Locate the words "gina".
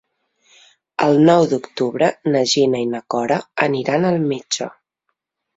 2.53-2.81